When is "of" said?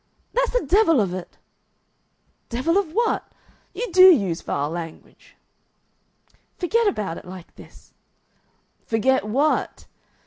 0.99-1.13, 2.79-2.91